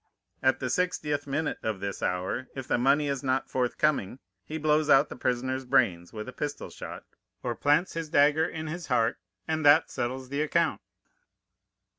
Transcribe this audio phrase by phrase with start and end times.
[0.41, 4.89] At the sixtieth minute of this hour, if the money is not forthcoming, he blows
[4.89, 7.03] out the prisoner's brains with a pistol shot,
[7.43, 10.81] or plants his dagger in his heart, and that settles the account."